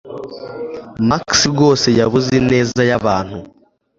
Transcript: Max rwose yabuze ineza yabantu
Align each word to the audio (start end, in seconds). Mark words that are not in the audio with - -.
Max 1.09 1.25
rwose 1.51 1.87
yabuze 1.99 2.31
ineza 2.41 2.81
yabantu 2.89 3.37